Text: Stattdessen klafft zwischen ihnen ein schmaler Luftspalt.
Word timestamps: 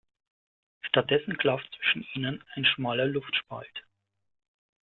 Stattdessen 0.81 1.37
klafft 1.37 1.69
zwischen 1.75 2.07
ihnen 2.15 2.43
ein 2.55 2.65
schmaler 2.65 3.05
Luftspalt. 3.05 3.85